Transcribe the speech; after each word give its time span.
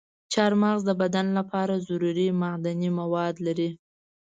چارمغز 0.33 0.81
د 0.85 0.91
بدن 1.01 1.27
لپاره 1.37 1.83
ضروري 1.89 2.27
معدني 2.41 2.89
مواد 2.99 3.35
لري. 3.45 3.69